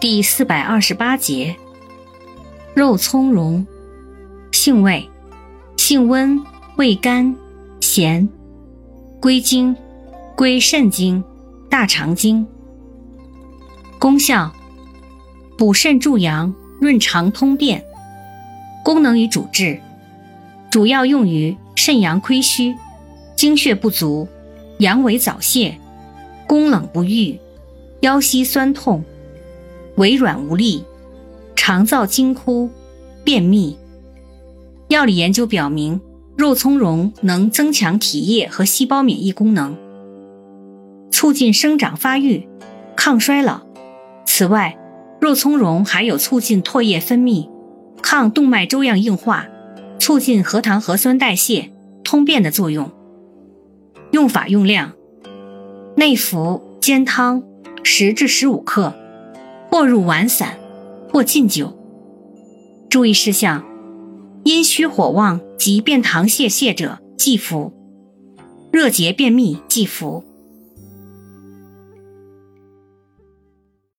[0.00, 1.56] 第四百二十八节，
[2.72, 3.66] 肉苁蓉，
[4.52, 5.10] 性味，
[5.76, 6.40] 性温，
[6.76, 7.34] 味甘，
[7.80, 8.28] 咸，
[9.20, 9.74] 归经，
[10.36, 11.24] 归肾经、
[11.68, 12.46] 大肠经。
[13.98, 14.52] 功效，
[15.56, 17.84] 补肾助阳，润肠通便。
[18.84, 19.80] 功能与主治，
[20.70, 22.76] 主要用于肾阳亏虚、
[23.34, 24.28] 精血不足、
[24.78, 25.76] 阳痿早泄、
[26.46, 27.36] 宫冷不育、
[28.02, 29.04] 腰膝酸痛。
[29.98, 30.84] 微软无力，
[31.56, 32.70] 肠燥惊枯，
[33.24, 33.76] 便秘。
[34.86, 36.00] 药理研究表明，
[36.36, 39.76] 肉苁蓉能增强体液和细胞免疫功能，
[41.10, 42.48] 促进生长发育，
[42.96, 43.62] 抗衰老。
[44.24, 44.78] 此外，
[45.20, 47.50] 肉苁蓉还有促进唾液分泌、
[48.00, 49.48] 抗动脉粥样硬化、
[49.98, 51.72] 促进核糖核酸代谢、
[52.04, 52.88] 通便的作用。
[54.12, 54.92] 用法用量：
[55.96, 57.42] 内服煎汤，
[57.82, 58.94] 十至十五克。
[59.70, 60.58] 或入丸散，
[61.12, 61.76] 或浸酒。
[62.90, 63.64] 注意事项：
[64.44, 67.72] 阴虚火旺及便溏泄泻者忌服；
[68.72, 70.24] 热结便秘忌服。